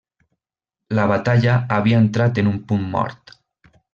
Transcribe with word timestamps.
La 0.99 1.05
batalla 1.11 1.59
havia 1.77 2.01
entrat 2.05 2.43
en 2.45 2.51
un 2.55 2.59
punt 2.71 2.91
mort. 2.97 3.39